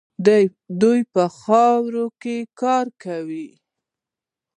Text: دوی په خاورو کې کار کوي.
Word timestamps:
دوی 0.81 1.01
په 1.13 1.23
خاورو 1.39 2.05
کې 2.21 2.35
کار 2.61 2.85
کوي. 3.03 3.47